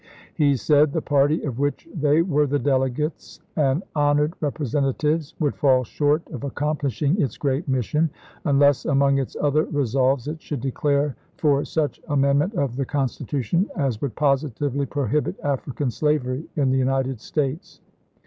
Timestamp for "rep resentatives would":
4.39-5.53